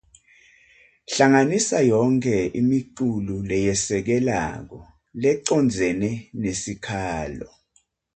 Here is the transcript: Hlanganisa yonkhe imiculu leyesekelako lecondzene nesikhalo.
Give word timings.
Hlanganisa 1.11 1.77
yonkhe 1.89 2.37
imiculu 2.59 3.35
leyesekelako 3.49 4.77
lecondzene 5.21 6.11
nesikhalo. 6.41 7.49